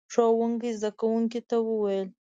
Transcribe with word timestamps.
ښوونکي 0.13 0.71
زده 0.79 0.89
کوونکو 0.99 1.39
ته 1.49 1.57
وويل: 1.67 2.07